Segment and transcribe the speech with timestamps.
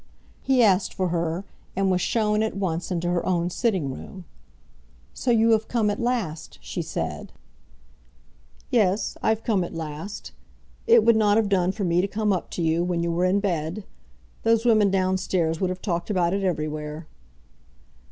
[0.41, 1.45] He asked for her,
[1.75, 4.25] and was shown at once into her own sitting room.
[5.13, 7.31] "So you have come at last," she said.
[8.71, 10.31] "Yes; I've come at last.
[10.87, 13.25] It would not have done for me to come up to you when you were
[13.25, 13.83] in bed.
[14.41, 17.05] Those women down stairs would have talked about it everywhere."